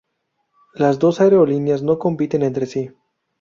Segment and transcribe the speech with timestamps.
[0.73, 2.89] Las dos aerolíneas no compiten entre sí.